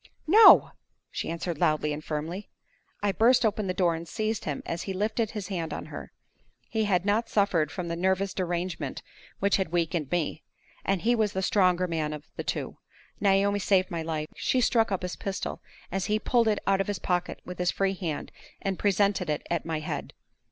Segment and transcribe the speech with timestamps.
[0.25, 0.71] "No!"
[1.11, 2.49] she answered, loudly and firmly.
[3.03, 6.11] I burst open the door, and seized him as he lifted his hand on her.
[6.67, 9.03] He had not suffered from the nervous derangement
[9.37, 10.41] which had weakened me,
[10.83, 12.77] and he was the stronger man of the two.
[13.19, 14.29] Naomi saved my life.
[14.35, 15.61] She struck up his pistol
[15.91, 19.45] as he pulled it out of his pocket with his free hand and presented it
[19.51, 20.15] at my head.